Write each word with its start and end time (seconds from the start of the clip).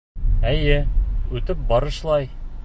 Эйе, 0.51 0.77
үтеп 1.41 1.63
барышлай. 1.73 2.29